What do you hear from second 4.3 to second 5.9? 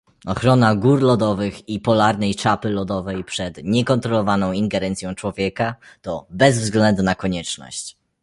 ingerencją człowieka